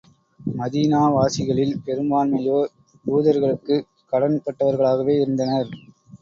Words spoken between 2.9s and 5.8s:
யூதர்களுக்குக் கடன் பட்டவர்களாகவே இருந்தனர்.